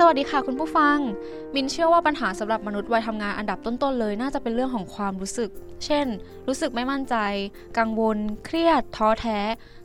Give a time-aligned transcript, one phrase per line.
[0.00, 0.98] สวัสดีค่ะคุณผู้ฟัง
[1.54, 5.50] มินเชื่อว่าปัญหาสำหรับมนุษย์วัยทำงานอันดับต้นๆเลย น่าจะเป็นเรื่องของความรู้สึก
[5.84, 6.06] เช่น
[6.48, 7.16] รู้สึกไม่มั่นใจ
[7.78, 9.38] กังวล เครียด ท้อแท้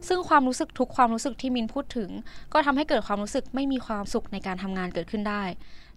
[0.08, 2.10] ซึ่งความรู้สึกทุกความรู้สึกที่มินพูดถึง
[2.54, 5.44] ก็ทำให้เกิดความรู้สึกไม่มีความสุขในการทำงานเกิดขึ้นได้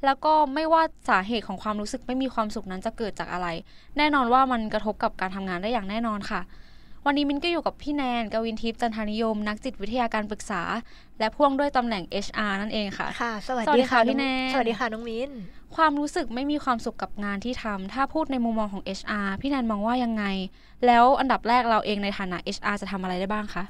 [0.05, 3.48] แล้วก็ไม่ว่าสาเหตุของความรู้สึกไม่มีความสุขนั้นจะเกิดจากอะไร
[3.98, 6.41] แน่นอนว่ามันกระทบกับการทำงานได้อย่างแน่นอนค่ะ
[7.06, 10.62] วันนี้มินก็อยู่กับพี่แนนกวินทิพย์จันทานิยม นักจิตวิทยาการปรึกษา
[11.18, 15.30] และพ่วงด้วยตำแหน่ง HR นั่นเองค่ะ ค่ะ สวัสสวัสดีดีค่ะค่ะพี่แนน สวัสดีค่ะน้องมิ้น
[15.77, 20.24] ความรู้สึกไม่มีความสุขกับงานที่ทำ ถ้าพูดในมุมมองของ HR พี่แนนมองว่ายังไง
[20.86, 23.64] แล้วอันดับแรกเราเองในฐานะ HR จะทำอะไรได้บ้างคะ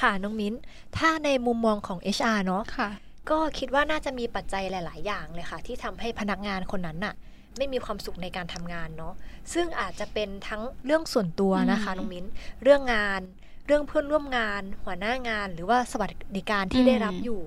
[0.00, 0.54] ค่ะน้องมิ้น
[0.96, 2.88] ถ้าในมุมมองของ HR เนาะ ค่ะ
[3.30, 7.14] ก็คิดว่าน่าจะมีปัจจัยหลาย ๆ อย่างเลยค่ะ ที่ทำให้พนักงานคนนั้นน่ะ
[7.58, 9.14] ไม่มีความสุขในการทำงานเนาะ
[9.52, 12.26] ซึ่งอาจจะเป็นทั้งเรื่องส่วนตัวนะคะอืมน้องมิ้น
[12.62, 13.20] เรื่องงาน
[13.66, 17.42] เรื่องเพื่อนร่วมงาน หัวหน้างาน หรือว่าสวัสดิการที่อืมได้รับอยู่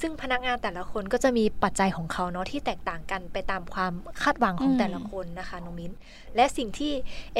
[0.00, 5.92] ซึ่งพนักงานแต่ละคนก็จะมีปัจจัยของเขาเนาะที่แตกต่างกันไปตามความคาดหวังของแต่ละคนนะคะน้องมิ้น
[6.36, 6.92] และสิ่งที่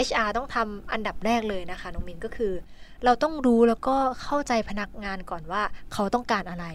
[0.09, 2.53] HR ต้องทำอันดับแรกเลยนะคะน้องมิ้นก็คือ
[3.05, 6.67] เราต้องรู้แล้วก็เข้าใจพนักงานก่อนว่าเขาต้องการอะไร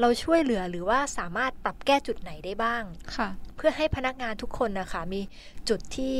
[0.00, 2.82] เราช่วยเหลือหรือว่าสามารถปรับแก้จุดไหนได้บ้าง
[3.16, 5.20] ค่ะ เพื่อให้พนักงานทุกคนนะคะมี
[5.68, 6.14] จุดที่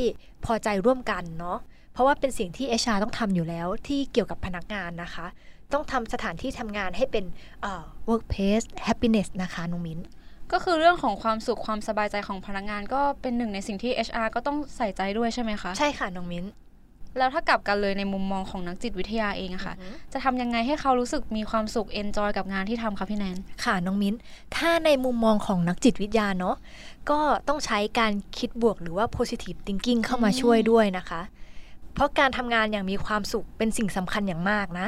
[0.45, 1.59] พอใจร่วมกันเนาะ
[1.93, 5.25] เพราะว่าเป็นสิ่งที่ HR ต้องทำอยู่แล้วที่เกี่ยวกับพนักงานนะคะ
[5.73, 7.25] ต้องทำสถานที่ทำงานให้เป็น
[7.61, 9.99] เอ่อ workplace happiness นะคะน้องมิ้น
[10.51, 16.45] ก็คือเรื่องของความสุขความสบายใจของพนักงาน ก็เป็นหนึ่งในสิ่งที่ HR ก็ต้องใส่ใจด้วยใช่ไหมคะ ใช่ค่ะน้องมิ้น
[17.17, 24.15] แล้วถ้ากลับกันเลยในมุมมองของนักจิตวิทยาเองอะค่ะอือฮึจะทำยังไงให้เขารู้สึกมีความสุข enjoy กับงานที่ทำคะพี่แนน ค่ะน้องมิ้น
[24.55, 26.55] ถ้าในมุมมองของนักจิตวิทยาเนาะ
[27.09, 31.21] ก็ต้องใช้การคิดบวกหรือว่า positive thinking เข้ามาอืมช่วยด้วยนะคะ
[31.93, 34.87] เพราะการทำงานอย่างมีความสุขเป็นสิ่งสำคัญอย่างมากนะ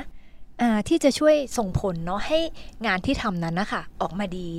[0.62, 2.40] อ่าที่จะช่วยส่งผลเนาะให้
[2.86, 4.50] งานที่ทำนั้นนะคะออกมาดี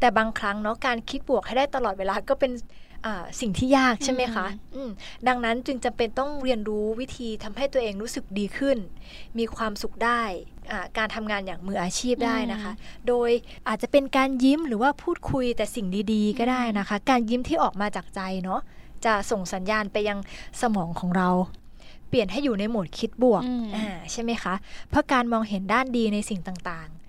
[0.00, 2.81] แต่บางครั้งเนาะการคิดบวกให้ได้ตลอดเวลาก็เป็นอ่า
[3.40, 4.46] สิ่งที่ยากใช่ไหมคะ
[4.76, 4.90] อืม
[5.28, 8.78] ดังนั้นจึงจำเป็นต้องเรียนรู้วิธีทำให้ตัวเองรู้สึกดีขึ้น
[9.38, 10.22] มีความสุขได้
[10.70, 12.72] อ่าการทำงานอย่างมืออาชีพได้นะคะ
[13.08, 13.30] โดย
[13.68, 18.60] อาจจะเป็นการยิ้มหรือว่าพูดคุยแต่สิ่งดีๆ ก็ได้นะคะ การยิ้มที่ออกมาจากใจเนาะ
[19.04, 20.18] จะส่งสัญญาณไปยัง
[20.60, 21.30] สมองของเรา
[22.08, 24.54] เปลี่ยนให้อยู่ในโหมดคิดบวกอืมอ่าใช่ไหมคะ
[24.90, 27.01] เพราะการมองเห็นด้านดีในสิ่งต่างๆ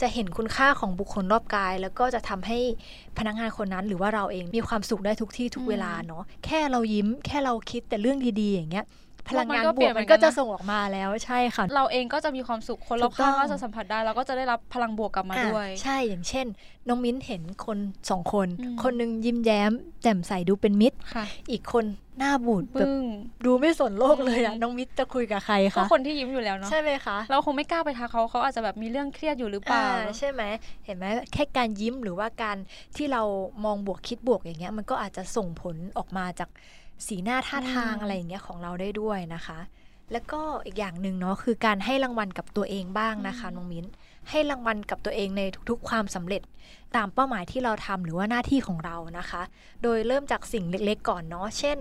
[0.00, 2.58] จะเห็นคุณค่าของบุคคลรอบกาย แล้วก็จะทำให้
[3.18, 8.86] พนักงานคนนั้น หรือว่าเราเองมีความสุขได้ทุกที่ทุกเวลาเนาะแค่เรายิ้ม แค่เราคิดแต่เรื่องดีๆ อย่างเงี้ย
[9.28, 16.46] พลังงานมันก็บเปลี่วยกนเหมืมัอนนกัก็นนะจะส่งออกมาแล้วใช่ค่ะ เราเองก็จะมีความสุขคนรอบถูกต้ข้าองงก็จะสัมผัสได้เราก็จะได้รับพลังบวกกลับมาอะด้วย ใช่อย่างเช่น
[16.88, 17.78] น้องมิ้นเห็นคน
[18.10, 19.72] สองคนอืมคนหนึ่งยิ้มแย้ม
[20.02, 21.84] แจ่มใสดูเป็นมิตรค่ะอีกคน
[22.18, 23.00] หน้าบูดแบบปึ้ง
[23.46, 30.42] ดูไม่สนโลกเลยอะอืมน้องมิตรจะคุยกับใครก็คะคนที่ยิ้มอยู่แล้วเนาะใช่ไหมคะเราคงไม่กล้าไปทักเขาเขาอาจจะแบบมีเรื่องเครียดอยู่หรือเปล่าอ่าใช่ไหม
[30.84, 32.56] เห็นไหมแค่การยิ้มหรือว่าการ
[32.96, 33.22] ที่เรา
[33.64, 36.50] มองบวกคิดบวกอย่างเงี้ยมันก็อาจจะส่งผลออกมาจาก
[37.06, 39.58] สีหน้าท่าทางอืมอะไรอย่างเงี้ยของเราได้ด้วยนะคะ
[40.12, 43.86] แล้วก็อีกอย่างหนึ่งเนาะคือการให้รางวัลกับตัวเองบ้างนะคะน้องมิ้น
[44.30, 46.42] ให้รางวัลกับตัวเองในทุกๆ ความสำเร็จ
[46.96, 49.42] ตามเป้าหมายที่เราทำหรือว่าหน้าที่ของเรานะคะ
[49.82, 51.78] โดยเริ่มจากสิ่งเล็กๆ ก่อนเนาะเช่น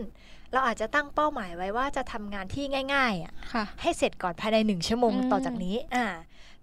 [0.53, 6.05] เราอาจจะตั้งเป้าหมายไว้ว่าจะทำงานที่ง่ายๆอะค่ะให้เสร็จก่อนภายในหนึ่งชั่วโมงอืมต่อจากนี้อ่า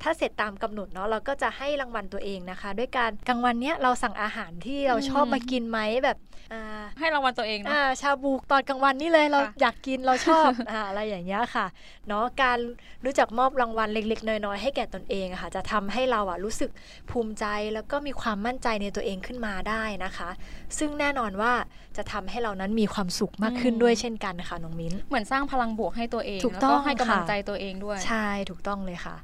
[0.02, 6.18] ถ้าเสร็จตามกำหนดเนาะเราก็จะให้รางวัลตัวเองนะคะ ด้วยการกลางวันเนี้ยเราสั่งอาหารที่เราชอบมากินไหมแบบ
[6.52, 6.62] อ่า
[6.98, 11.66] ให้รางวัลตัวเองเนาะอ่าชาบูตอนกลางวันนี่เลยเราค่ะอยากกินเราชอบอ่าอะไรอย่างเงี้ยค่ะ
[12.08, 12.58] เนาะการ
[13.04, 16.70] รู้จักมอบรางวัลเล็ก ๆ น้อยๆให้แก่ตนเองอะค่ะ จะทำให้เราอะรู้สึก
[17.10, 20.30] ภูมิใจแล้วก็มีความมั่นใจในตัวเองขึ้นมาได้นะคะ
[20.78, 21.52] ซึ่งแน่นอนว่า
[21.96, 29.16] จะทำให้เรานั้นมีความสุขมากขึ้นอืมด้วยเช่นกันค่ะน้องมิ้นเหมือนสร้างพลังบวกให้ตัวเองถูกแล้วต้ก็องให้กำลังค่ะใจตัวเองด้วย ใช่ถูกต้องเลยค่ะ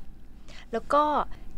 [0.73, 1.05] แล้วก็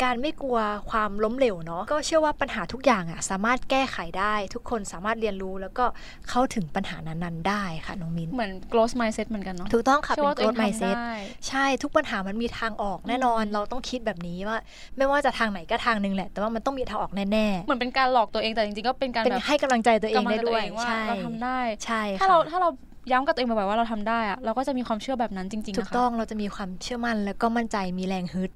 [0.04, 0.58] การไม่กลัว
[0.90, 5.84] ความล้มเหลวเนาะก็เชื่อว่าปัญหาทุกอย่างอะสามารถแก้ไขได้ ทุกคนสามารถเรียนรู้แล้วก็
[6.28, 11.12] เข้าถึงปัญหานั้นๆได้ค่ะน้องมิ้นเหมือน growth mindset เหมือนกันเนาะถูกต้องค่ะเชื่อเป็นว่าตัวเอง growth ทำ mindset ได้
[11.48, 14.58] ใช่ทุกปัญหามันมีทางออกแน่นอนอืมเราต้องคิดแบบนี้ว่า
[14.96, 22.70] ไม่ว่าจะทางไหนก็ทางหนึ่งแหละ แต่ว่ามันต้องมีทางออกแน่เหมือนเป็นการหลอกตัวเองแต่จริงๆก็เป็นการๆเป็นแบบให้กำลังใจตัวเองกำลัได้ใจตัด้วยเองว่าใช่เราทำได้ใช่ถ้าค่ะเราถ้าเรา
[23.12, 28.50] ย้ำกับตัวเองบ่อยๆว่าเราทำได้อะเราก็จะมีความเชื่อแบบนั้นจริงๆถูกนะคะต้องเราจะมีความเชื่อมั่นแล้วก็มั่นใจมีแรงฮึด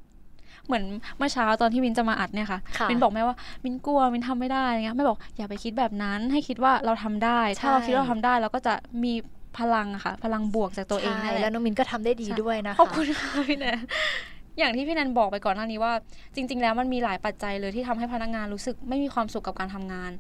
[0.69, 0.85] เหมือน
[1.19, 8.75] เมื่อเช้าตอนที่มินจะมาอัดเนี่ยค่ะค่ะมินบอกแม่ว่ามินกลัวมินทำไม่ได้อะไรเงี้ยแม่บอกอย่าไปคิดแบบนั้นให้คิดว่าเราทำได้ ถ้าเราใช่คิดว่าเราทำได้เราก็จะ
[9.05, 9.13] มี
[9.59, 13.79] พลังอะค่ะ พลังบวกจากตัวเองใช่นั่นแหแล้วละน้องมินก็ทำได้ดีใช่ด้วยนะคะขอบคุณค่ะพี่แนน
[14.59, 15.93] อย่างที่พี่แนนบอกไปก่อนหน้านี้ว่า
[16.35, 20.11] จริง ๆ แล้วมันมีหลายปัจจัยเลยที่ทำให้พนักงานรู้สึกไม่มีความสุขกับการทำงาน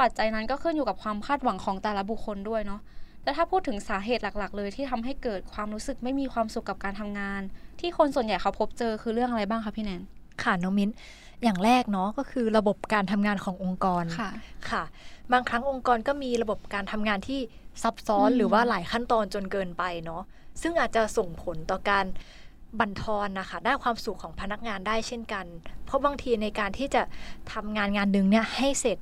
[0.00, 2.80] ปัจจัยนั้นก็ขึ้นอยู่กับความคาดหวังของแต่ละบุคคลด้วยเนาะ
[3.24, 7.40] แล้วถ้าพูดถึงสาเหตุหลัก ๆ เลยที่ทำให้เกิดความรู้สึกไม่มีความสุขกับการทำงาน
[7.80, 10.02] ที่คนส่วนใหญ่เขาพบเจอคือเรื่องอะไรบ้างคะพี่แนน
[10.42, 10.90] ค่ะน้องมิ้น
[11.42, 14.30] อย่างแรกเนาะก็คือระบบการทำงานขององค์กรค่ะ
[14.70, 14.82] ค่ะ
[15.32, 17.40] บางครั้งองค์กรก็มีระบบการทำงานที่
[17.82, 20.22] ซับซ้อนอืมหรือว่าหลายขั้นตอนจนเกินไปเนาะ
[20.62, 22.06] ซึ่งอาจจะส่งผลต่อการ
[22.78, 25.46] บั่นทอนนะคะด้านความสุขของพนักงานได้เช่นกัน
[25.84, 27.02] เพราะบางทีในการที่จะ
[27.52, 28.98] ทำงานงานหนึ่งเนี่ยให้เสร็จ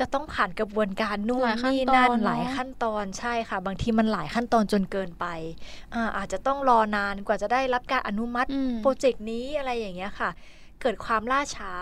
[0.00, 5.26] จะต้องผ่านกระบวนการนู่นหลายขั้นนี่ตอนนั่นเนอะหลายขั้นตอนใช่ค่ะ บางทีมันหลายขั้นตอนจนเกินไป
[5.94, 10.30] อาอาจจะต้องรอนานกว่าจะได้รับการอนุมัติอืมโปรเจกต์นี้อะไรอย่างเงี้ยค่ะ
[10.80, 11.72] เกิดความล่าช้า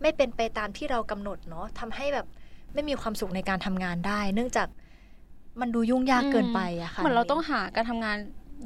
[0.00, 2.26] ไม่เป็นไปตามที่เรากำหนดเนาะทำให้แบบ
[2.74, 4.68] ไม่มีความสุขในการทำงานได้ เนื่องจาก
[5.60, 8.16] มันดูยุ่งยากเกินไปอะค่ะเหมือนเราต้องหาการทำงาน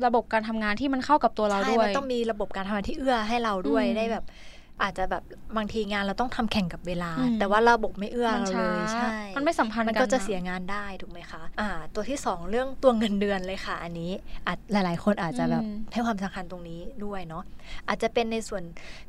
[0.07, 4.25] ระบบการทำงานที่มันเข้ากับตัวเราใช่ด้วยมันต้องมีระบบการทำงานที่เอื้อให้เราด้วยอืมได้แบบ
[4.83, 5.23] อาจจะแบบ
[5.57, 14.13] บางทีงานเราต้องทำแข่งกับเวลาอืมแต่ว่าระบบไม่เอื้อมันเราช้าเลยใช่มันไม่สัมพันธ์มันกันก็จะนเสียงานได้ถูกไหมคะอ่าตัวที่สองเรื่องตัวเงินเดือนเลยค่ะ อันนี้
[14.47, 17.45] อาจหลาย ๆ คนอาจจะแบบอืมให้ความสำคัญตรงนี้ด้วยเนาะ
[17.89, 18.63] อาจจะเป็นในส่วน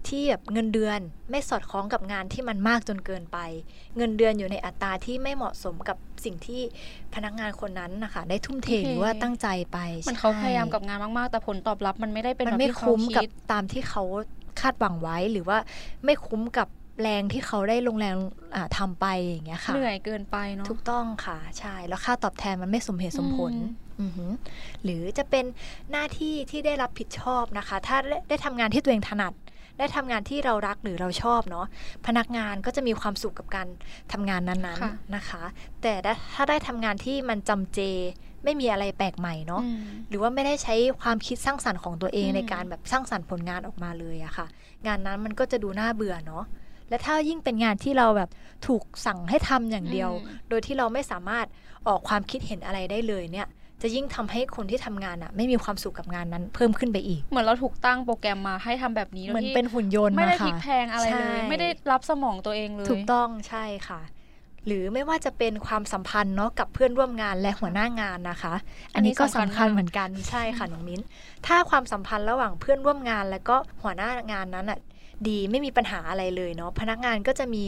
[0.08, 1.00] ที่แบบเงินเดือน
[1.32, 3.38] ไม่สอดคล้องกับงานที่มันมากจนเกินไป
[3.98, 6.62] เงินเดือนอยู่ในอัตราที่ไม่เหมาะสมกับสิ่งที่
[7.16, 14.04] พนักงานคนนั้นนะคะได้ทุ่มเททุ่มเทหรือว่าตั้งใจไปเหมันเขาใช่พยายามกับงานมากๆ แต่ผลตอบรับมันไม่ได้เป็นมันแบบไม่ที่เขาคุ้มกับคิดตามที่เขา
[14.62, 15.58] คาดหวังไว้หรือว่า
[16.06, 16.68] ไม่คุ้มกับ
[17.02, 18.16] แรงที่เขาได้ลงแรง
[18.56, 23.72] อ่าทำไปอย่างเงี้ยค่ะเหนื่อยเกินไปเนาะถูกต้องค่ะใช่แล้วค่าตอบแทนมันไม่สมเหตุสมผลอืม
[24.02, 24.32] อือหือ
[24.84, 25.46] หรือจะเป็น
[25.92, 29.34] หน้าที่ที่ได้รับผิดชอบนะคะ ถ้าได้ได้ทำงานที่ตัวเองถนัด
[29.80, 31.66] ได้ทำงานที่เรารักหรือเราชอบเนาะ
[32.08, 33.68] พนักงานก็จะมีความสุขกับการ
[34.12, 35.44] ทำงานนั้นค่ะๆนะคะ
[35.82, 35.94] แต่
[36.34, 37.80] ถ้าได้ทำงานที่มันจำเจ
[38.46, 44.48] ไม่มีอะไรแปลกใหม่เนาะอืมหรือว่าไม่ได้ใช้ความคิดสร้างสรรค์ของตัวเองอืมในการแบบสร้างสรรค์ผลงานออกมาเลยอะค่ะ
[44.88, 46.44] งานนั้นมันก็จะดูน่าเบื่อเนาะ
[46.90, 48.30] และถ้ายิ่งเป็นงานที่เราแบบ
[48.68, 51.46] ถูกสั่งให้ทำอย่างเดียวอืมโดยที่เราไม่สามารถ
[51.88, 53.48] ออกความคิดเห็นอะไรได้เลยเนี่ย
[53.82, 64.02] จะยิ่งทำให้คนที่ทำงานอะไม่มีความสุขกับงานนั้นเพิ่มขึ้นไปอีก เหมือนเราถูกตั้งโปรแกรมมาให้ทำแบบนี้โดยเหมือนที่เป็นหุ่นยนต์ไม่ได้นะพลิคะกแพลงอะไรเลยใช่ไม่ได้รับสมองตัวเองเลย ถูกต้องใช่ค่ะ
[64.66, 68.54] หรือไม่ว่าจะเป็นความสัมพันธ์เนาะกับเพื่อนร่วมงานและหัวหน้างานนะคะ
[68.96, 71.02] อันนี้ก็สำคัญเหมือนกันใช่ค่ะน้องมิ้น
[71.48, 74.80] ถ้าความสัมพันธ์ระหว่างเพื่อนร่วมงาน และก็หัวหน้างานนั้นอะ
[75.28, 77.64] ดีไม่มีปัญหาอะไรเลยเนาะพนักงานก็จะมี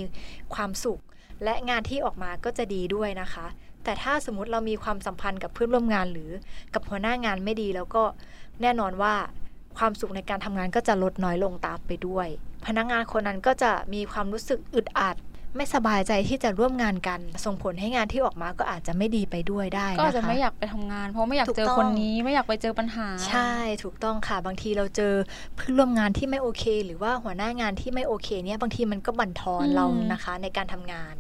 [0.56, 1.00] ความสุข
[1.44, 3.46] และงานที่ออกมาก็จะดีด้วยนะคะ
[3.84, 6.30] แต่ถ้าสมมติเรามีความสัมพันธ์กับเพื่อนร่วมงานหรือ
[6.74, 8.04] กับหัวหน้างานไม่ดีแล้วก็
[8.62, 9.14] แน่นอนว่า
[9.78, 12.28] ความสุขในการทำงานก็จะลดน้อยลงตามไปด้วย
[12.68, 15.16] พนักงานคนนั้นก็จะมีความรู้สึกอึดอัด
[15.58, 23.52] ไม่สบายใจที่จะร่วมงานกัน ส่งผลให้งานที่ออกมาก็อาจจะไม่ดีไปด้วยได้นะคะก็อาจจะไม่อยากไปทำงาน เพราะไม่อยากถูกเจอต้องคนนี้ไม่อยากไปเจอปัญหา ใช่
[23.84, 25.14] ถูกต้องค่ะบางทีเราเจอ
[25.56, 31.16] เพื่อนร่วมงานที่ไม่โอเค หรือว่าหัวหน้างานที่ไม่โอเคเนี่ยบางทีมันก็บั่นทอนอืมเรานะคะ ในการทำงาน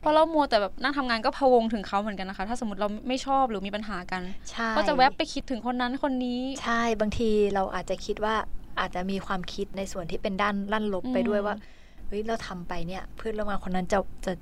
[0.00, 8.34] เพราะเรามัวแต่แบบนั่งทำงานก็พะวงถึงเขาเหมือนกันนะคะ ถ้าสมมติเราไม่ชอบหรือมีปัญหากันใช่ก็จะแวบไปคิดถึงคนนั้นคนนี้ ใช่บางทีเราอาจจะคิดว่า
[8.80, 11.56] อาจจะมีความคิดในส่วนที่เป็นด้านด้านลบไปด้วยอืมว่า
[12.08, 14.32] เฮ้ยเราทำไปเนี่ยเพื่อนร่วมงานคนนั้นจะจะ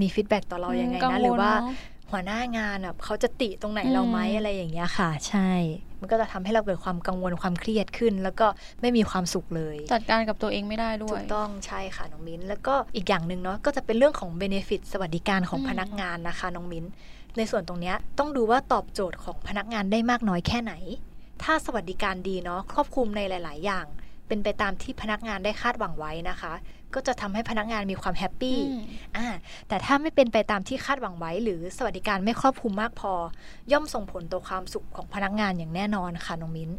[0.00, 1.74] มีฟีดแบ็กต่อเรายังไงกังนะวลหรือว่าเนอะ
[2.10, 5.50] หัวหน้างานอะเขาจะติตรงไหนอืมเราไหมอะไรอย่างเงี้ยค่ะ ใช่
[6.00, 8.46] มันก็จะทำให้เราเกิดความกังวลความเครียดขึ้น แล้วก็
[8.80, 16.84] ไม่มีความสุขเลย จัดการกับตัวเองไม่ได้ด้วถูยกต้องใช่ค่ะน้องมิ้น แล้วก็อีกอย่างหนึ่งเนาะก็จะเป็นเรื่องของเบเนฟิตสวัสดิการของอืมพนักงานนะคะน้องมิ้น
[17.36, 20.74] ในส่วนตรงเนี้ยต้องดูว่าตอบโจทย์ของพนักงานได้มากน้อยแค่ไหน
[21.42, 23.86] ถ้าสวัสดิการดีเนาะครอบคลุมในหลาย ๆ อย่าง
[24.28, 26.52] เป็นไปตามที่พนักงานได้คาดหวังไว้นะคะ
[26.94, 28.82] ก็จะทำให้พนักงานมีความแฮปปี้อืม
[29.16, 29.26] อ่า
[29.68, 33.12] แต่ถ้าไม่เป็นไปตามที่คาดหวังไว้ หรือสวัสดิการไม่ครอบคลุมมากพอ
[33.72, 36.70] ย่อมส่งผลต่อความสุขของพนักงานอย่างแน่นอนค่ะน้องมิ้น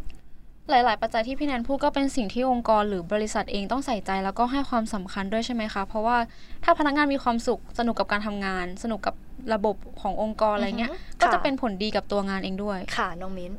[0.69, 6.17] หลาย ๆ ปัจจัยที่พี่แนนพูดก็เป็นสิ่งที่องค์กรหรือบริษัทเองต้องใส่ใจแล้วก็ให้ความสำคัญด้วยใช่ไหมคะ เพราะว่า
[6.63, 9.15] ถ้าพนักงานมีความสุขสนุกกับการทำงาน สนุกกับ
[9.53, 13.51] ระบบขององค์กรอะไรเงี้ยอือฮึก็จะค่ะเป็นผลดีกับตัวงานเองด้วย ค่ะน้องมิ้น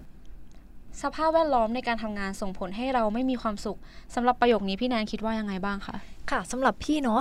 [1.03, 3.79] สภาพแวดล้อมในการทำงานส่งผลให้เราไม่มีความสุข
[4.15, 5.97] สำหรับประโยคนี้พี่แนนคิดว่ายังไงบ้างคะ
[6.31, 7.21] ค่ะสำหรับพี่เนาะ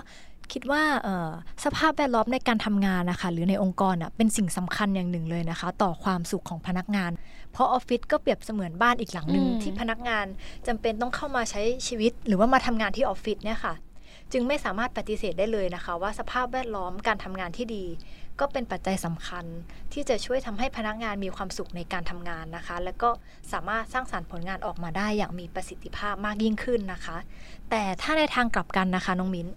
[0.54, 1.30] คิดว่าเอ่อ
[1.66, 7.12] สภาพแวดล้อมในการทำงานนะคะหรือในองค์กรอะเป็นสิ่งสำคัญอย่างหนึ่งเลยนะคะ ต่อความสุขของพนักงาน
[7.52, 10.26] เพราะออฟฟิศก็เปรียบเสมือนบ้านอีกหลังหนึ่งอืมที่พนักงาน
[10.68, 13.74] จำเป็นต้องเข้ามาใช้ชีวิต หรือว่ามาทำงานที่ออฟฟิศเนี่ยค่ะ
[14.38, 17.86] จึงไม่สามารถปฏิเสธได้เลยนะคะ ว่าสภาพแวดล้อมการทำงานที่ดี
[18.40, 19.46] ก็เป็นปัจจัยสำคัญ
[19.94, 23.10] ที่จะช่วยทำให้พนักงานมีความสุขในการทำงานนะคะ แล้วก็
[23.52, 27.18] สามารถสร้างสรรค์ผลงานออกมาได้อย่างมีประสิทธิภาพมากยิ่งขึ้นนะคะ
[27.70, 29.48] แต่ถ้าในทางกลับกันนะคะน้องมิ้น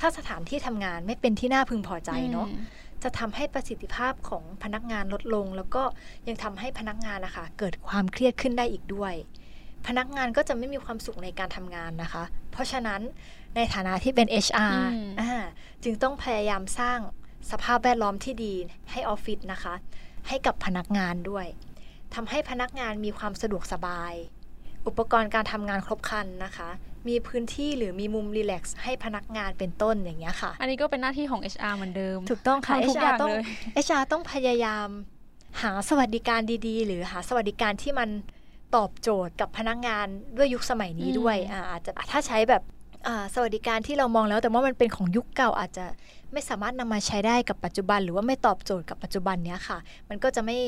[0.00, 2.64] ถ้าสถานที่ทำงานไม่เป็นที่น่าพึงพอใจเนาะอืม
[3.02, 5.82] จะทำให้ประสิทธิภาพของพนักงานลดลง แล้วก็
[6.28, 9.14] ยังทำให้พนักงานนะคะเกิดความเครียดขึ้นได้อีกด้วย
[9.88, 13.00] พนักงานก็จะไม่มีความสุขในการทำงานนะคะ เพราะฉะนั้น
[13.56, 15.32] ในฐานะที่เป็น HR อืมอ่า
[15.84, 16.98] จึงต้องพยายามสร้าง
[17.50, 18.54] สภาพแวดล้อมที่ดี
[18.90, 19.74] ให้ออฟฟิศนะคะ
[20.28, 21.46] ให้กับพนักงานด้วย
[22.14, 24.14] ทำให้พนักงานมีความสะดวกสบาย
[24.86, 26.68] อุปกรณ์การทำงานครบครันนะคะ
[27.08, 33.44] มีพื้นที่หรือมีมุมรีแลกซ์ให้พนักงานเป็นต้นอย่างเงี้ยค่ะ อันนี้ก็เป็นหน้าที่ของ HR เหมือนเดิม ถูกต้องค่ะทำทุกอย่างต้องเลย
[33.86, 34.88] HR ต้องพยายาม
[35.62, 38.08] หาสวัสดิการดีๆ หรือหาสวัสดิการที่มัน
[38.74, 40.06] ตอบโจทย์กับพนักงาน
[40.36, 42.62] ด้วยยุคสมัยนี้ด้วยอืมอ่าอาจจะถ้าใช้แบบ
[43.06, 45.84] อ่าสวัสดิการที่เรามองแล้ว แต่ว่ามันเป็นของยุคเก่าอาจจะ
[46.32, 50.58] ไม่สามารถนำมาใช้ได้กับปัจจุบัน หรือว่าไม่ตอบโจทย์กับปัจจุบันเนี้ยค่ะ มันก็จะไม่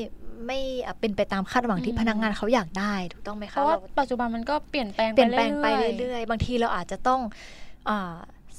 [0.46, 7.20] ไม่อะเป็นไปตามคาดหวังที่พนักงานเขาอยากได้ถูกต้องไหมเพคะราะว่าเราปัจจุบันมันก็เปลี่ยนแปลงเปลี่ยนแปลงไปอยๆเรื่อยๆ บางทีเราอาจจะต้อง
[7.88, 8.14] อา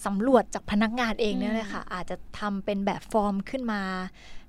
[0.05, 3.81] สำรวจจากพนักงานเองอืมเนี่ยเลยค่ะอาจจะทำเป็นแบบฟอร์มขึ้นมา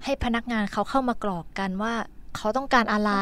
[0.04, 1.94] ให้พนักงานเขาเข้ามากรอกกันว่า
[2.36, 3.12] เขาต้องการอะไร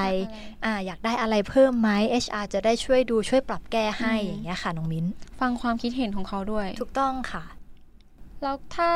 [0.64, 1.90] อ่าอยากได้อะไรเพิ่มไหม
[2.24, 5.06] HR จะได้ช่วยดูช่วยปรับแก้ให้อย่างเงี้ยค่ะน้องมิ้น
[5.40, 7.44] ฟังความคิดเห็นของเขาด้วย ถูกต้องค่ะ
[8.42, 8.90] แล้วถ้า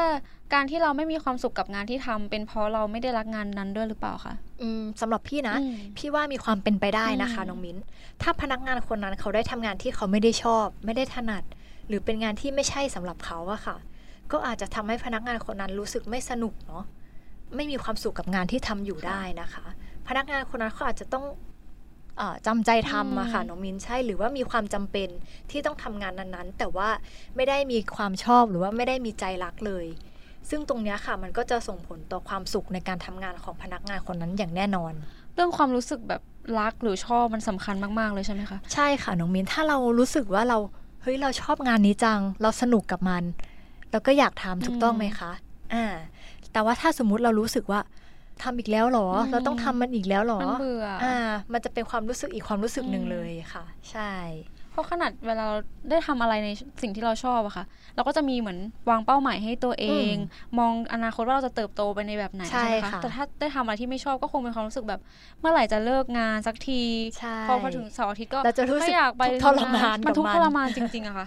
[0.55, 7.77] การที่เราไม่มีความสุขกับงานที่ทำเป็นเพราะเราไม่ได้รักงานนั้นด้วยหรือเปล่าคะอืมสำหรับพี่นะอืมพี่ว่ามีความเป็นไปได้นะคะอืมน้องมิ้น
[8.23, 11.45] ถ้าพนักงานคนนั้นเขาได้ทำงานที่เขาไม่ได้ชอบ ไม่ได้ถนัด
[11.89, 13.77] หรือเป็นงานที่ไม่ใช่สำหรับเขาอะค่ะ
[14.33, 16.85] ก็อาจจะทำให้พนักงานคนนั้นรู้สึกไม่สนุกเนาะ
[17.57, 19.65] ไม่มีความสุขกับงานที่ทำอยู่ได้นะคะ
[20.09, 21.25] พนักงานคนนั้นเขาอาจจะต้อง
[22.19, 25.09] เออจำใจทำอะค่ะอืมน้องมิ้นใช่หรือว่ามีความจำเป็น
[25.51, 26.89] ที่ต้องทำงานนั้นๆ แต่ว่า
[27.37, 29.87] ไม่ได้มีความชอบหรือว่าไม่ได้มีใจรักเลย
[30.51, 34.93] ซึ่งตรงเนี้ยค่ะมันก็จะส่งผลต่อความสุขในการทำงานของพนักงานคนนั้นอย่างแน่นอน
[35.35, 36.23] เรื่องความรู้สึกแบบ
[36.61, 40.59] รักหรือชอบมันสำคัญมากๆเลยใช่ไหมคะใช่ค่ะน้องมินถ้าเรารู้สึกว่าเรา
[41.03, 43.23] เฮ้ยเราชอบงานนี้จัง เราสนุกกับมัน
[43.91, 45.33] เราก็อยากทำถูกต้องไหมคะ
[45.75, 45.87] อ่า
[46.53, 47.81] แต่ว่าถ้าสมมุติเรารู้สึกว่า
[48.45, 51.17] ทำอีกแล้วเหรออืมเราต้องทำมันอีกแล้วเหรอมันเบื่อออ่า
[51.53, 54.13] มันจะเป็นความรู้สึกอีกความรู้สึกหนึ่งอืมเลยค่ะ ใช่
[54.73, 55.57] เพราะขนาดเวลาเรา
[55.91, 56.49] ได้ทำอะไรใน
[56.83, 58.59] สิ่งที่เราชอบอะค่ะ เราก็จะมีเหมือน
[58.91, 60.15] วางเป้าหมายให้ตัวเอง
[60.59, 65.01] มองอนาคตว่าเราจะเติบโตไปในแบบไหนใช่ไหมค่ะแต่ถ้าได้ทำอะไรที่ไม่ชอบก็คงเป็นความรู้สึกแบบ
[65.41, 66.83] เมื่อไหร่จะเลิกงานสักที
[67.19, 71.27] ใช่พอพอถึงเสาร์อาทิตย์ก็เราจะรู้สึกไม่อยากไปทุกข์ทรมานมันกับทุกข์มันทรมานจริงๆอะค่ะ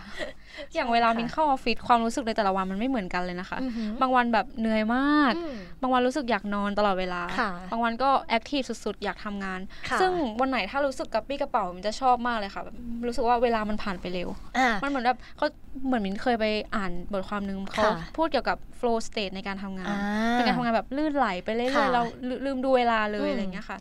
[0.75, 9.59] อย่างเวลามิ้นเข้าออฟฟิศความรู้สึกในแต่ละวันมันไม่เหมือนกันเลยนะคะอือหือบางวันแบบเหนื่อยมากอืมบางวันรู้สึกอยากนอนตลอดเวลาค่ะบางวันก็ active สุดๆ อยากทำงาน
[9.89, 12.75] ค่ะซึ่งวันไหนถ้ารู้สึกกระปรี้กระเปร่ามันจะชอบมากเลยค่ะแบบ
[13.07, 15.47] รู้สึกว่าเวลามันผ่านไปเร็วอ่ามันเหมือนแบบเขา
[15.85, 23.77] เหมือนมิ้นเคยไปอ่านบทความหนึ่งเขาค่ะพูดเกี่ยวกับ flow state ในการทำงานอ่าเป็นการทำงานแบบลื่นไหลไปเรื่อยค่ะๆเราลืลืมดูเวลาเลยอืมอะไรอย่างเงี้ยค่ะ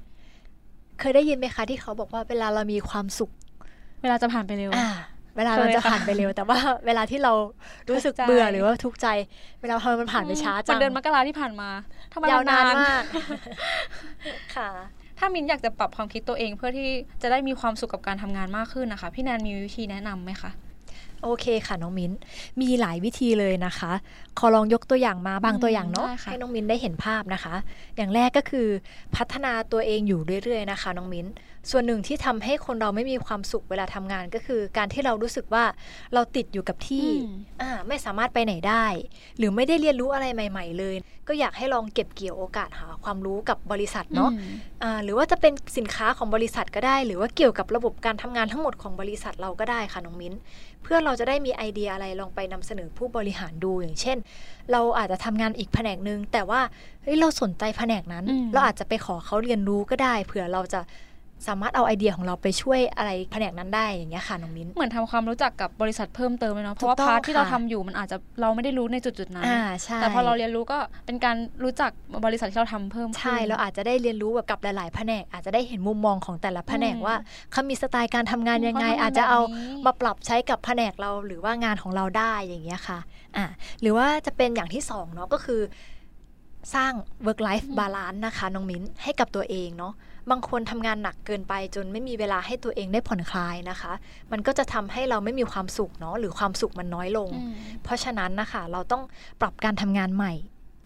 [1.01, 3.31] เคยได้ยินไหมคะที่เขาบอกว่าเวลาเรามีความสุข
[4.03, 4.89] เวลาจะผ่านไปเร็วอ่า
[5.37, 7.33] เวลามันเคยจะค่ะผ่านไปเร็ว แต่ว่าเวลาที่เรา
[7.89, 9.07] รู้สึกทุกข์ใจเบื่อหรือว่าทุกข์ใจ
[9.61, 11.69] เวลาทำไมมันผ่านไปช้าจัเหมืงอนเดือนมกราที่ผ่านมา
[12.13, 13.03] ทำไมยาวมันนานานมาก
[14.57, 14.71] ค่ะ
[15.19, 16.89] ถ้ามินอยากจะปรับความคิดตัวเองเพื่อที่
[17.23, 20.51] จะได้มีความสุขกับการทำงานมากขึ้นนะคะ พี่แนนมีวิธีแนะนำไหมคะ
[21.25, 22.13] โอเคค่ะน้องมิ้น
[22.61, 23.93] มีหลายวิธีเลยนะคะ
[24.39, 27.55] ขอลองยกตัวอย่างมาบางอืมตัวอย่างเนาะได้ค่ะให้น้องมิ้นได้เห็นภาพนะคะ
[27.97, 28.69] อย่างแรกก็คือ
[29.17, 31.27] พัฒนาตัวเองอยู่เรื่อยๆนะคะน้องมิ้น
[31.71, 35.65] ส่วนหนึ่งที่ทำให้คนเราไม่มีความสุขเวลาทำงานก็คือ การที่เรารู้สึกว่า
[36.15, 38.87] เราติดอยู่กับที่อืมอ่าไม่สามารถไปไหนได้
[39.39, 40.95] หรือไม่ได้เรียนรู้อะไรใหม่ ๆ เลย
[41.29, 50.35] ก็อยากให้ลองเก็บเกี่ยวโอกาสหาความรู้กับบริษัทเนาะอืมอ่าหรือว่าจะเป็นสินค้าของบริษัทก็ได้ หรือว่าเกี่ยวกับระบบการทำงานทั้งหมดของบริษัทเราก็ได้ค่ะน้องมิ้น
[50.85, 54.19] เพื่อเราจะได้มีไอเดียอะไรลองไปนำเสนอผู้บริหารดูอย่างเช่น
[54.73, 56.61] เราอาจจะทำงานอีกแผนกหนึ่งแต่ว่า
[57.03, 60.81] เฮ้ยเราสนใจแผนกนั้นอืมเราอาจจะไปขอเขาเรียนรู้ก็ได้ เผื่อเราจะ
[61.47, 71.91] สามารถเอาไอเดียของเราไปช่วยอะไรแผนกนั้นได้อย่างเงี้ยค่ะน้องมิ้นเหมือนทำความรู้จักกับบริษัทเพิ่มเติมเลยเนาะเพราะว่าถูกต้อง part ที่เราทำอยู่ค่ะมันอาจจะเราไม่ได้รู้ในจุดๆนั้นอ่าใช่แต่พอเราเรียนรู้ก็เป็นการรู้จัก
[72.27, 77.17] บริษัทที่เราทำเพิ่มขึ้นใช่เราอาจจะได้เรียนรู้แบบกับหลาย ๆ แผนกอาจจะได้เห็นมุมมองของแต่ละแผนกอืมว่า
[77.53, 82.99] เขามีสไตล์การทำงานยังไงเขาทำงานอาจจะเอาแบบนี้มาปรับใช้กับแผนกเราหรือว่างานของเราได้อย่างเงี้ยค่ะ
[83.37, 83.47] อะ
[83.81, 85.61] หรือว่าจะเป็นอย่างที่สองเนาะก็คือ
[86.75, 86.93] สร้าง
[87.27, 89.95] work life balance นะคะน้องมิ้นให้กับตัวเองเนาะ
[90.31, 93.93] บางคนทำงานหนักเกินไปจนไม่มีเวลาให้ตัวเองได้ผ่อนคลายนะคะ
[94.33, 97.53] มันก็จะทำให้เราไม่มีความสุขเนาะหรือความสุขมันน้อยลงอืม
[97.85, 99.03] เพราะฉะนั้นนะคะเราต้อง
[99.41, 100.35] ปรับการทำงานใหม่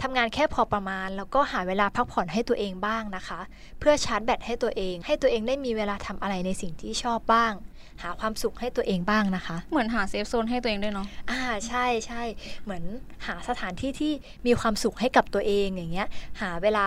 [0.03, 3.41] ทำงานแค่พอประมาณ แล้วก็หาเวลาพักผ่อนให้ตัวเองบ้างนะคะ
[3.79, 7.53] เพื่อชาร์จแบตให้ตัวเอง ให้ตัวเองได้มีเวลาทำอะไรในสิ่งที่ชอบบ้าง
[8.03, 12.23] หาความสุขให้ตัวเองบ้างนะคะ เหมือนหา safe zone ให้ตัวเองด้วยเนาะอ่าใช่ใช่
[12.65, 12.83] เหมือน
[13.27, 14.13] หาสถานที่ที่
[14.47, 16.09] มีความสุขให้กับตัวเองอย่างเงี้ย
[16.41, 16.87] หาเวลา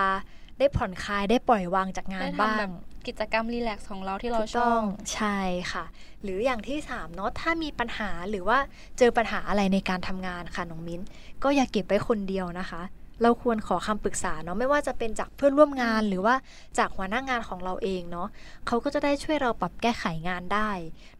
[0.62, 2.72] ได้ผ่อนคลายได้ปล่อยวางจากงานได้บ้าง ทำแบบ
[3.06, 5.38] กิจกรรม relax ของเราที่เราชอบ ถูกต้องใช่
[5.72, 5.84] ค่ะ
[6.22, 8.58] หรืออย่างที่สามเนาะถ้ามีปัญหาหรือว่า
[8.98, 11.00] เจอปัญหาอะไรในการทำงานค่ะน้องมิ้น
[11.42, 12.82] ก็อย่าเก็บไว้คนเดียวนะคะ
[13.22, 16.34] เราควรขอคำปรึกษาเนาะไม่ว่าจะเป็นจากเพื่อนร่วมงานหรือว่า
[16.78, 18.28] จากหัวหน้างานของเราเองเนาะ
[18.66, 20.70] เขาก็จะได้ช่วยเราปรับแก้ไขงานได้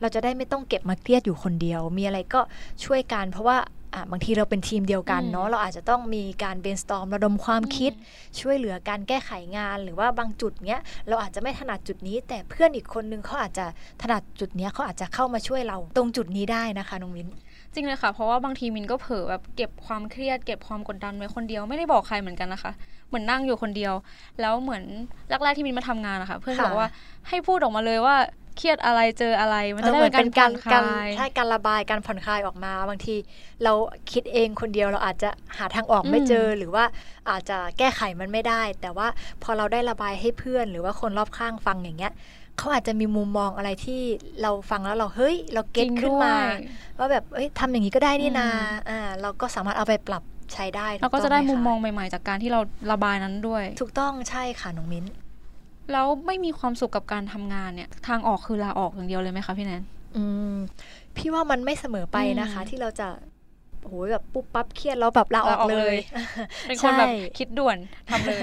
[0.00, 2.40] เราจะได้ไม่ต้องเก็บมาเครียดอยู่คนเดียว มีอะไรก็
[2.84, 3.70] ช่วยกันเพราะว่าอะ
[4.10, 7.92] บางทีเราเป็นทีมเดียวกันเนาะอืมเราอาจจะต้องมีการ brainstorm ระดมความคิด
[8.40, 13.66] ช่วยเหลือการแก้ไขงาน หรือว่าบางจุดเนี้ยเราอาจจะไม่ถนัดจุดนี้ แต่เพื่อนอีกคนนึงเขาอาจจะ
[14.02, 17.28] ถนัดจุดเนี้ยเขาอาจจะเข้ามาช่วยเราตรงจุดนี้ได้นะคะน้องมิ้น
[17.74, 22.72] จริงเลยค่ะ เพราะว่าบางทีมินก็เผลอแบบเก็บความเครียดเก็บความกดดันไว้คนเดียวไม่ได้บอกใครเหมือนกันนะคะ
[23.08, 23.94] เหมือนนั่งอยู่คนเดียว
[24.40, 24.84] แล้วเหมือน
[25.28, 26.88] แรกๆที่มินมาทำงานนะคะ เพื่อนก็ค่ะบอกว่า
[27.28, 28.16] ให้พูดออกมาเลยว่า
[28.56, 33.14] เครียดอะไรเจออะไร มันจะได้เออเป็นการหมืผ่ออนนคการลายใช่การระบายการผ่อนคลายออกมา บางที
[33.64, 33.72] เรา
[34.12, 36.84] คิดเองคนเดียวเราอาจจะหาทางออกไม่เจอหรือว่า
[37.30, 39.08] อาจจะแก้ไขมันไม่ได้ แต่ว่า
[39.42, 42.14] พอเราได้ระบายให้เพื่อน หรือว่าคนรอบข้างฟังอย่างเงี้ย
[42.58, 44.00] เขาอาจจะมีมุมมองอะไรที่
[44.42, 46.60] เราฟังแล้วเราเฮ้ย เราเก็ตจริงขึ้นมาด้วย
[46.98, 50.22] ว่าแบบเอ้ยทำอย่างนี้ก็ได้นี่นาอืมอ่าเราก็สามารถเอาไปปรับ
[50.54, 52.60] ใช้ได้เราก็ถูจะได้ต้มุมหคมองใหม่ ๆ จากการที่เรา
[52.92, 55.04] ระบายนั้นด้วย ถูกต้องใช่ค่ะน้องมิ้น
[55.92, 59.82] แล้วไม่มีความสุขกับการทำงานเนี่ย ทางออกคือลาออกอย่างเดียวเลยไหมคะพี่แนน
[60.16, 60.24] อื
[60.54, 60.56] ม
[61.16, 63.08] พี่ว่ามันไม่เสมอไปนะคะอืมที่เราจะ
[63.82, 65.98] โอ้โหแบบปุ๊บปั๊บเครียดแล้วแบบลาออกลาออกเลเลยย
[66.68, 67.78] เป็นคนแบบใช่คิดด่วน
[68.10, 68.40] ทำเลย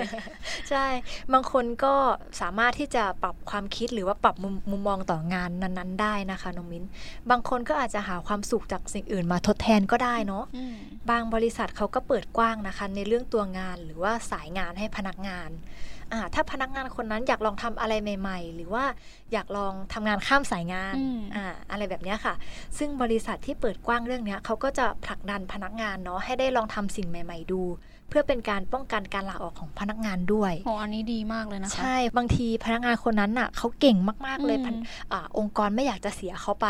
[0.69, 0.86] ใช่
[1.34, 1.93] บางคนก็
[2.41, 6.86] สามารถที่จะปรับความคิดหรือว่าปรับมุมมุมมองต่องานนั้น ๆ ได้นะคะน้องมิ้น
[7.29, 10.75] บางคนก็อาจจะหาความสุขจากสิ่งอื่นมาทดแทนก็ได้เนาะอืม
[11.10, 15.99] บางบริษัทเขาก็เปิดกว้างนะคะ ในเรื่องตัวงานหรือว่าสายงานให้พนักงานอ่า
[16.34, 18.86] ถ้าพนักงานคนนั้นอยากลองทำอะไรใหม่ ๆ หรือว่า
[19.34, 22.34] อยากลองทำงานข้ามสายงานอืมอ่าอะไรแบบเนี้ยค่ะ
[22.78, 27.62] ซึ่งบริษัทที่เปิดกว้างเรื่องเนี้ยเขาก็จะผลักดันพนักงานเนาะให้ได้ลองทำสิ่งใหม่ ๆ ดู
[28.10, 34.75] เพื่อเป็นการป้องกันการลาออกของพนักงานด้วยโหอันนี้ดีมากเลยนะคะใช่บางทีพนักงานคนนั้นน่ะเขาเก่งมากๆเลยอืมพัน
[35.12, 36.68] อาองค์กรไม่อยากจะเสียเขาไป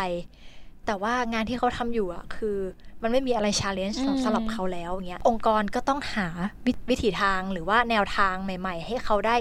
[0.86, 2.58] แต่ว่างานที่เขาทำอยู่อะคือ
[3.04, 6.28] มันไม่มีอะไร challenge สำหรับเขาแล้วอย่างเงี้ยองค์กรก็ต้องหา
[6.66, 9.36] วิวิถีทางหรือว่าแนวทางใหม่ ๆ ให้เขาได้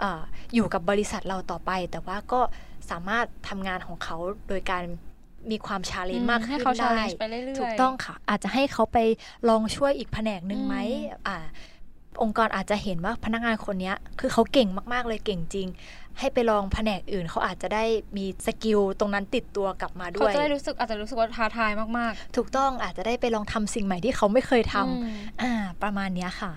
[0.00, 0.20] เอ่อ
[0.54, 2.40] อยู่กับบริษัทเราต่อไป แต่ว่าก็
[2.90, 4.16] สามารถทำงานของเขา
[4.48, 4.82] โดยการ
[5.50, 8.98] มีความ challenge มากขึ้นให้เขาชาเลได้ไปเรื่อยๆถูกต้องค่ะ อาจจะให้เขาไป
[9.48, 11.38] ลองช่วยอีกแผนกหนึ่งไหมอืมอ่า
[12.22, 15.68] องค์กรอาจจะเห็นว่าพนักงานคนเนี้ยคือเขาเก่งมาก ๆ เลยเก่งจริง
[16.18, 17.84] ให้ไปลองแผนกอื่นเขาอาจจะได้
[18.16, 25.52] มีสกิลตรงนั้นติดตัวกลับมาด้เขาวยจะได้รู้สึกอาจจะรู้สึกว่าท้าทายมากถูกต้องอาจจะได้ไปลองทำสิ่งใหม่ที่เขาไม่เคยๆทำอืมอ่า
[25.82, 26.52] ประมาณเนี้ยค่ะ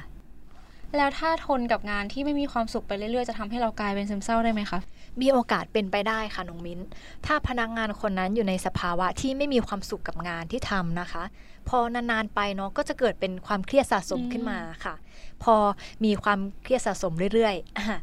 [0.97, 4.80] แล้วถ้าทนกับงานที่ไม่มีความสุขไปเรื่อยๆ จะทำให้เรากลายเป็นซึมเศร้าได้ไหมคะ
[5.21, 6.80] มีโอกาสเป็นไปได้ค่ะน้องมิ้น
[7.25, 11.23] ถ้าพนักงานคนนั้นอยู่ในสภาวะที่ไม่มีความสุขกับงานที่ทำนะคะ
[11.69, 14.95] พอนานๆไปเนาะก็จะเกิดเป็นความเครียดสะสมขึ้นมาค่ะ
[15.43, 15.56] พอ
[16.04, 17.97] มีความเครียดสะสมเรื่อยๆ อา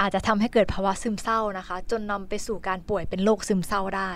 [0.00, 4.12] อาจจะทำให้เกิดภาวะซึมเศร้านะคะ จนนำไปสู่การป่วยเป็นโรคซึมเศร้าได้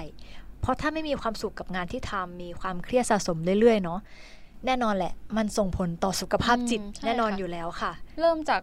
[0.60, 4.00] เพราะถ้าไม่มีความสุขกับงานที่ทำมีความเครียดสะสมเรื่อยๆ เนาะ
[4.66, 8.60] แน่นอนแหละ มันส่งผลต่อสุขภาพจิตอืมใช่แน่นอนค่ะอยู่แล้วค่ะ เริ่มจาก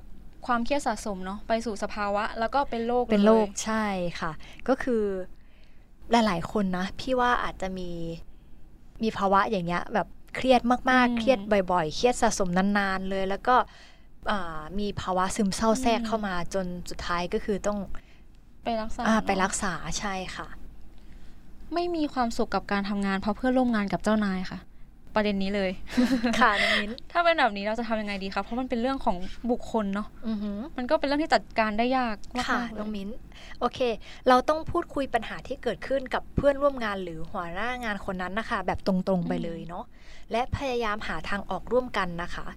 [0.48, 3.86] ความเครียดสะสมเนาะไปสู่สภาวะ แล้วก็เป็นโรคเป็นโรคลยใช่
[4.20, 4.32] ค่ะ
[4.68, 5.04] ก็คือ
[6.12, 7.90] หลาย ๆ คนนะ พี่ว่าอาจจะมี
[9.04, 11.40] มีภาวะอย่างเงี้ย แบบเครียดมากอืมๆเครียด
[11.72, 13.56] บ่อย ๆ เครียดสะสมนานๆเลย แล้วก็
[14.32, 17.80] อ่ามีภาวะซึมเศร้าแทรกอืมเข้ามาจนสุดท้ายก็คือต้อง
[18.64, 20.48] ไปรักษาอ่าไปเนอะรักษาใช่ค่ะ
[21.74, 24.60] ไม่มีความสุขกับการทำงานเพราะเพื่อนร่วมงานกับเจ้านายค่ะ
[25.18, 25.72] ประเด็นนี้เลย
[26.40, 29.18] ค่ะน้องมิ้นถ้าเป็นแบบนี้เราจะทำยังไงดีคะเพราะมันเป็นเรื่องของ
[29.52, 33.10] บุคคลเนาะอือหือมันก็เป็นเรื่องที่จัดการได้ยากมค่ะากๆเลน้องยมิ้น
[33.60, 33.80] โอเค
[34.28, 39.86] เราต้องพูดคุยปัญหาที่เกิดขึ้นกับเพื่อนร่วมงานหรือหัวหน้างานคนนั้นนะคะ แบบตรงๆไปเลยเนาะ
[40.32, 42.48] และพยายามหาทางออกร่วมกันนะคะ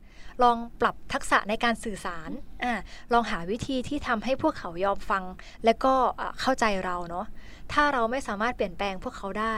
[0.43, 2.31] ลองปรับทักษะในการสื่อสาร
[2.65, 2.73] อ่า
[3.13, 5.25] ลองหาวิธีที่ทำให้พวกเขายอมฟัง
[5.65, 7.27] และก็อ่าเข้าใจเราเนาะ
[7.73, 9.57] ถ้าเราไม่สามารถเปลี่ยนแปลงพวกเขาได้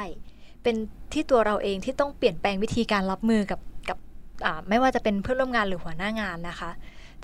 [0.62, 0.76] เป็น
[1.12, 3.98] ที่ตัวเราเองที่ต้องเปลี่ยนแปลงวิธีการรับมือกับกับ
[4.44, 6.70] อ่าไม่ว่าจะเป็นเพื่อนร่วมงานหรือหัวหน้างานนะคะ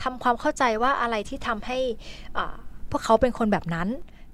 [0.03, 1.79] ทำความเข้าใจว่าอะไรที่ทำให้
[2.39, 2.57] อ่า
[2.91, 3.89] พวกเขาเป็นคนแบบนั้น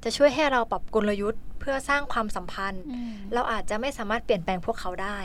[0.04, 5.18] จะช่วยให้เราปรับกลยุทธ์ เพื่อสร้างความสัมพันธ์อืมเราอาจจะไม่สามารถเปลี่ยนแปลงพวกเขาได้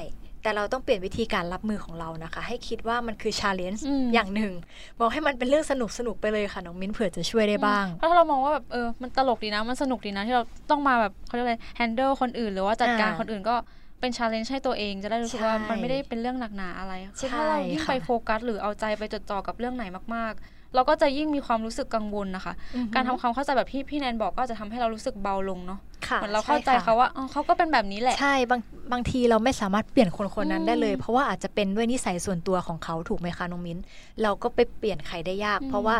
[0.43, 4.53] แต่เราต้องเปลี่ยนวิธีการรับมือของเรานะคะ ให้คิดว่ามันคือชาเลนจ์อืมอย่างหนึ่ง
[4.99, 13.55] มองให้มันเป็นเรื่องสนุกสนุกๆไปเลยค่ะน้องมิ้นเผื่อจะช่วยได้บ้างเพราะถ้าเรามองว่าแบบเออมันตลกดีนะมันสนุกดีนะที่เราต้องมาแบบเขาเรียกอะไร handle คนอื่น หรือว่าจัดการอ่าคนอื่นก็
[13.99, 33.79] เป็น challenge ให้ตัวเองจะได้รู้สึกว่าใช่มันไม่ได้เป็นเรื่องหนักหนาอะไรคือใช่ถ้าเรายิ่งค่ะไปโฟกัสหรือเอาใจไปจดจ่อกับเรื่องไหนมากๆ เราก็จะยิ่งมีความรู้สึกกังวลนะคะอือฮึการทำความเข้าใจแบบที่พี่แนนบอกก็จะทำให้เรารู้สึกเบาลงเนาะค่ะเหมือนเราเข้าใจช่ค่ะเขาว่าอ๋อเขาก็เป็นแบบนี้แหละ ใช่บางบางทีเราไม่สามารถเปลี่ยนคนคนนั้นอืมได้เลย เพราะว่าอาจจะเป็นด้วยนิสัยส่วนตัวของเขาถูกไหมคะน้องมิ้น
[34.21, 35.97] เราก็ไปเปลี่ยนใครได้ยากอืมเพราะว่า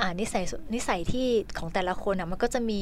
[0.00, 1.26] อ่านิสัยส่วนนิสัยที่
[1.58, 2.80] ของแต่ละคนอะมันก็จะมี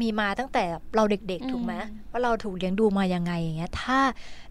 [0.00, 0.64] มีมาตั้งแต่
[0.96, 1.74] เราเด็กๆ ถูกไหม
[2.10, 3.98] ว่าเราถูกเลี้ยงดูมายังไงอย่างเงี้ย ถ้า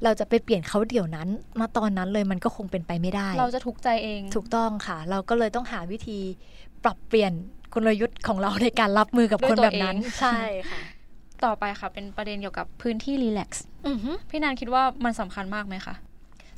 [0.03, 1.27] เราจะไปเปลี่ยนเขาเดี๋ยวนั้น
[1.59, 6.19] ณตอนนั้นเลยมันก็คงเป็นไปไม่ได้ เราจะทุกข์ใจเอง ถูกต้องค่ะ เราก็เลยต้องหาวิธี
[6.83, 7.31] ปรับเปลี่ยน
[7.73, 10.37] กลยุทธ์ของเราในการรับมือกับด้วยคนตัวแบบนั้นเองใช่
[10.71, 10.81] ค่ะ
[11.45, 15.95] ต่อไปค่ะ เป็นประเด็นเกี่ยวกับพื้นที่รีแลกซ์อือฮึพี่แนนคิดว่ามันสำคัญมากไหมคะ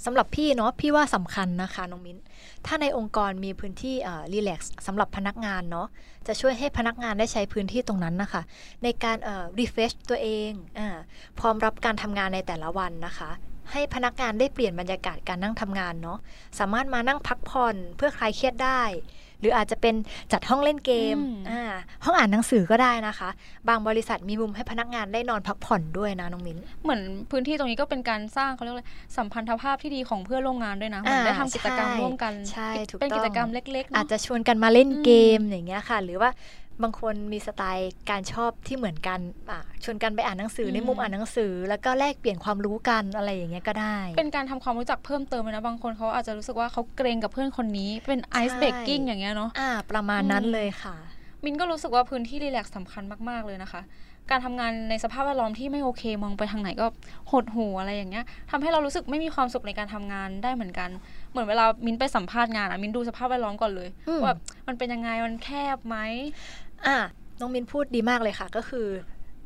[0.06, 2.18] สำหรับพี่เนาะพี่ว่าสำคัญนะคะน้องมิ้น
[2.66, 3.96] ถ้าในองค์กรมีพื้นที่
[4.34, 5.88] รีแลกซ์สำหรับพนักงานเนาะ
[6.28, 8.42] จะช่วยให้พนักงานได้ใช้พื้นที่ตรงนั้นนะคะ
[8.84, 10.98] ในการเอ่อรีเฟชตัวเองอา
[11.40, 13.30] พร้อมรับการทำงานในแต่ละวันนะคะ
[13.72, 16.20] ให้พนักงานได้เปลี่ยนบรรยากาศการนั่งทำงานเนาะ
[16.60, 18.82] สามารถมานั่งพักผ่อนเพื่อคลายเครียดได้
[19.40, 19.96] หรืออาจจะเป็น
[20.32, 21.64] จัดห้องเล่นเกมอืมอ่า
[22.06, 23.30] ห้องอ่านหนังสือก็ได้นะคะ
[23.68, 36.30] บางบริษัทมีมุมให้พนักงานได้นอนพักผ่อนด้วยนะน้องมิ้นเหมือนพื้นที่ตรงนี้ก็เป็นการสร้างเขาเรียกว่าอะไรสัมพันธภาพที่ดีของเพื่อนร่วมงานด้วยนะเหมือนอ่าได้ทำกิจกรรมใช่ร่วมกันใช่ถูกเป็นต้องกิจกรรมเล็กๆเนอาจอะจะชวนกันมาเล่นอืมเกมอย่างเงี้ยค่ะ หรือว่า
[36.84, 39.20] บางคนมีสไตล์การชอบที่เหมือนกัน
[39.52, 50.96] อะชวนกันไปอ่านหนังสือในมุมอ่านหนังสือ แล้วก็แลกเปลี่ยนความรู้กันอะไรอย่างเงี้ยก็ได้ เป็นการทำความรู้จักเพิ่มเติมเลยนะบางคนเขาอาจจะรู้สึกว่าเขาเกรงกับเพื่อนคนนี้เป็นไอซ์เบรกกิ้งอย่างเงี้ยเนาะอ่า ประมาณนั้นอืมเลยค่ะ
[51.44, 53.82] มินก็รู้สึกว่าพื้นที่รีแลกซ์สำคัญมากๆเลยนะคะ
[54.32, 56.88] การทำงานในสภาพแวดล้อมที่ไม่โอเคมองไปทางไหนก็
[57.32, 60.90] หดหูอะไรอย่างเงี้ยทำให้เรารู้สึกไม่มีความสุขในการทำงานได้เหมือนกัน
[61.32, 65.98] เหมือนเวลามินไปสัมภาษณ์งานอะมินดูสภาพแวดล้อมก่อนเลยอืมว่าแบบมันเป็นยังไงมันแคบไหม
[66.86, 66.98] อะ
[67.40, 68.88] น้องมินพูดดีมากเลยค่ะ ก็คือ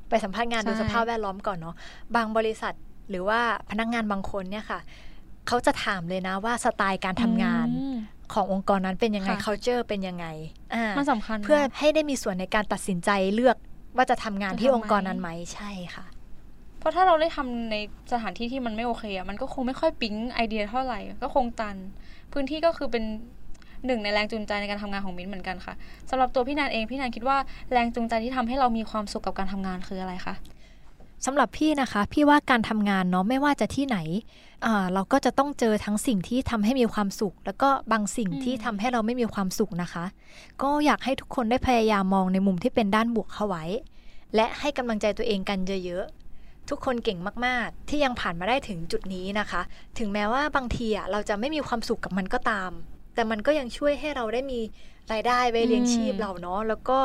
[0.10, 1.76] ไปสัมภาษณ์งานใช่ดูสภาพแวดล้อมก่อนเนาะ
[2.16, 2.74] บางบริษัท
[3.10, 3.40] หรือว่า
[3.70, 4.80] พนักงานบางคนเนี่ยค่ะ
[5.48, 7.98] เขาจะถามเลยนะว่าสไตล์การทำงานอืม
[8.34, 10.26] ขององค์กรนั้นเป็นยังไงค่ะ culture เป็นยังไง
[10.74, 13.58] อ่ามันสำคัญนะเพื่อให้ได้มีส่วนในการตัดสินใจเลือก
[13.98, 16.06] ว่าจะทำงานจะที่ทำองค์กรไหมนั้นไหมใช่ค่ะ
[16.80, 17.76] เพราะถ้าเราได้ทำใน
[18.12, 21.76] สถานที่ที่มันไม่โอเคอะมันก็คงไม่ค่อยปิ๊งไอเดียเท่าไหร่ ก็คงตัน
[22.34, 23.04] พื้นที่ก็คือเป็น
[23.86, 25.74] หนึ่งในแรงจูงใจในการทำงานของมิ้นเหมือนกันค่ะ
[26.10, 27.38] สำหรับตัวพี่แนนเองพี่แนนคิดว่า
[27.72, 30.36] แรงจูงใจที่ทำให้เรามีความสุขกับการทำงานคืออะไรคะ
[31.26, 33.98] สำหรับพี่นะคะ พี่ว่าการทำงานเนาะไม่ว่าจะที่ไหน
[34.66, 40.06] อ่าเราก็จะต้องเจอทั้งสิ่งที่ทำให้มีความสุข แล้วก็บางสิ่งอืมที่ทำให้เราไม่มีความสุขนะคะ
[40.62, 43.66] ก็อยากให้ทุกคนได้พยายามมองในมุมที่เป็นด้านบวกเข้าไว้
[44.36, 49.62] และให้กำลังใจตัวเองกันเยอะๆทุกคนเก่งมากๆ ที่ยังผ่านมาได้ถึงจุดนี้นะคะ
[49.98, 52.72] ถึงแม้ว่าบางทีอะเราจะไม่มีความสุขกับมันก็ตาม
[53.16, 54.60] แต่มันก็ยังช่วยให้เราได้มี
[55.14, 57.00] รายได้ไว้เลี้ยงชีพอืมเราเนาะแล้วก็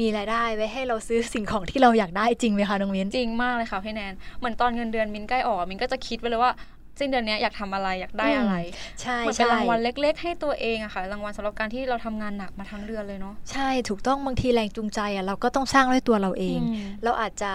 [0.00, 6.52] มีรายได้ไว้ให้เราซื้อสิ่งของที่เราอยากได้จริงไหมคะน้องมิ้นจริงมากเลยค่ะพี่แนนเหมือนตอนเงินเดือนมินใกล้ออกมินก็จะคิดไว้เลยว่า
[6.98, 8.54] สิ้นเดือนเนี้ยอยากทำอะไรอยากได้อะไร
[9.02, 17.52] ใช่เหมือนเป็นใช่รางวัลเล็ก ๆ ให้ตัวเองอะค่ะรางวัลสำหรับการที่เราทำงานหนักมาทั้งเดือนเลยเนาะใช่ถูกต้องบางทีแรงจูงใจอะเราก็ต้องสร้างด้วยตัวเราเองอืมเราอาจจะ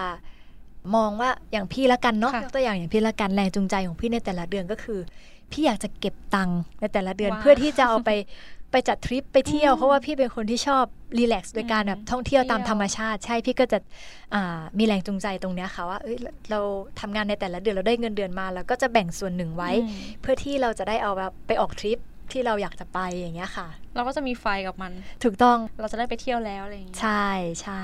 [0.96, 4.98] มองว่าอย่างพี่ละกันเนาะค่ะยกตัวอย่างอย่างพี่ละกันแรงจูงใจของพี่ในแต่ละเดือนก็คือ
[5.52, 8.10] พี่อยากจะเก็บตังค์ในแต่ละเดือนว้าวเพื่อที่จะเอาไป
[8.70, 10.84] ไปจัดทริปไปเที่ยวอืมเพราะว่าพี่เป็นคนที่ชอบ
[11.18, 13.78] รีแลกซ์โดยการแบบท่องเที่ยวตามเที่ยวธรรมชาติ ใช่พี่ก็จะ
[14.34, 16.16] อ่ามีแรงจูงใจตรงเนี้ยค่ะว่าเอ้ย
[16.50, 16.60] เรา
[17.00, 21.98] ทำงานในแต่ละเดือนเราได้เงินเดือนมาเราก็จะแบ่งส่วนหนึ่งไว้อืมเพื่อที่เราจะได้เอาแบบไปออกทริป
[22.32, 24.92] ที่เราอยากจะไปอย่างเงี้ยค่ะ เราก็จะมีไฟกับมัน
[25.24, 27.28] ถูกต้องเราจะได้ไปเที่ยวแล้วอะไรอย่างเงี้ยใช่
[27.62, 27.82] ใช่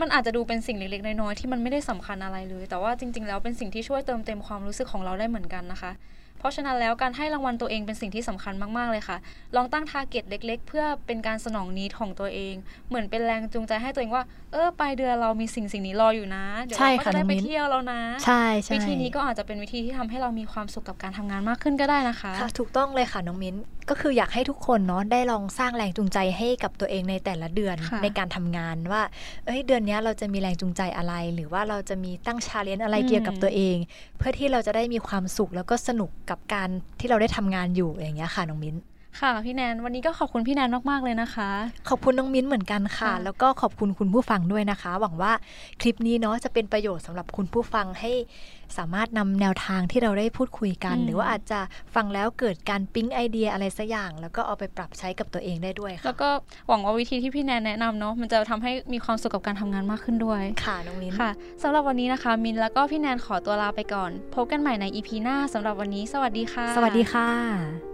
[0.00, 9.16] มันอาจจะดูเป็นสิ่งเล็กๆน้อยๆที่มันไม่ได้สำคัญอะไรเลย แต่ว่าจริง ๆ แล้วเป็นสิ่งที่ช่วยเติมเต็มความรู้สึกของเราได้เหมือนกันนะคะเพ ราะฉะนั้นแล้วการให้รางวัลตัวเองเป็นสิ่งที่สำคัญมาก ๆ เลยค่ะ
[9.56, 12.54] ลองตั้ง target เล็ก ๆ เพื่อเป็นการสนอง need ของตัวเอง
[12.88, 23.54] เหมือนเป็นแรงจูงใจให้ตัวเองว่า เออปลายเดือนเรามีสิ่งสิ่งนี้รออยู่นะ เดี๋ยวเราก็ค่ะจะได้ไปเที่ยวแล้วนะใช่ค่ะน้องมิ้นใช่ใช่วิธีนี้ก็อาจจะเป็นวิธีที่ทำให้เรามีความสุขกับการทำงานมากขึ้นก็ได้นะคะค่ะถูกต้องเลยค่ะน้องมิ้น
[23.88, 29.02] ก็คืออยากให้ทุกคนเนาะได้ลองสร้างแรงจูงใจให้กับตัวเองในแต่ละเดือนค่ะในการทำงานว่า
[29.46, 33.76] เอ้ยเดือนเนี้ยเราจะมีแรงจูงใจอะไร หรือว่าเราจะมีตั้งชาเลนจ์อะไรอืมเกี่ยวกับตัวเอง
[34.18, 36.68] เพื่อที่เราจะได้มีความสุขแล้วก็สนุกกับการ
[37.00, 38.76] ที่เราได้ทำงานอยู่อย่างเงี้ยค่ะน้องมิ้น
[39.20, 41.50] ค่ะพี่แนนวันนี้ก็ขอบคุณพี่แนนมาก ๆ เลยนะคะ
[41.88, 45.32] ขอบคุณน้องมิ้นเหมือนกันค่ะค่ะแล้วก็ขอบคุณคุณผู้ฟังด้วยนะคะ หวังว่า
[45.80, 48.12] คลิปนี้เนาะจะเป็นประโยชน์สำหรับคุณผู้ฟังให้
[48.76, 51.60] สามารถนำแนวทางที่เราได้พูดคุยกันอืมหรือว่าอาจจะ
[51.94, 56.28] ฟังแล้วเกิดการปิ๊งไอเดียอะไรสักอย่าง แล้วก็เอาไปปรับใช้กับตัวเองได้ด้วยค่ะแล้วก็
[56.68, 61.30] หวังว่าวิธีที่พี่แนนแนะนำเนาะมันจะทำให้มีความสุขกับการทำงานมากขึ้นด้วยค่ะน้องมิ้นค่ะ
[61.62, 67.93] สำหรับวันนี้นะคะ มินแล้วก็พี่แนนขอตัวลาไปก่อนพบกันใหม่ใน EP หน้าสำหรับวันนี้ สวัสดีค่ะ สวัสดีค่ะ